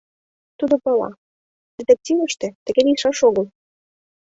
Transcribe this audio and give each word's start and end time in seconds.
Тудо 0.57 0.75
пала: 0.83 1.09
детективыште 1.77 2.47
тыге 2.65 2.81
лийшаш 2.87 3.17
огыл. 3.29 3.45